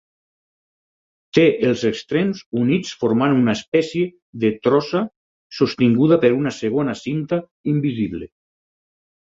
[1.37, 4.09] Té els extrems units formant una espècie
[4.45, 5.05] de trossa
[5.61, 7.43] sostinguda per una segona cinta
[7.77, 8.33] invisible.